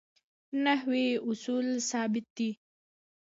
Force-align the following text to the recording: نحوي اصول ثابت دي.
نحوي 0.63 1.07
اصول 1.29 1.65
ثابت 1.89 2.25
دي. 2.37 2.51